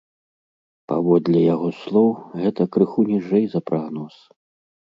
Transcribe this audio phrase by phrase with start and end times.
[0.91, 2.09] Паводле яго слоў,
[2.47, 4.15] гэта крыху ніжэй за прагноз.